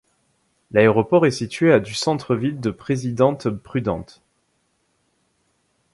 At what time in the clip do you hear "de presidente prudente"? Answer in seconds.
2.59-4.23